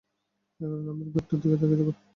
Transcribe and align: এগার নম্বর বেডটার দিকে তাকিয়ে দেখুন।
এগার 0.59 0.81
নম্বর 0.87 1.07
বেডটার 1.13 1.37
দিকে 1.41 1.55
তাকিয়ে 1.59 1.79
দেখুন। 1.79 1.95